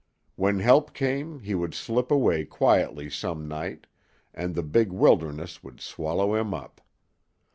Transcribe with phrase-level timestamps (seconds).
[0.35, 3.85] When help came he would slip away quietly some night,
[4.33, 6.81] and the big wilderness would swallow him up.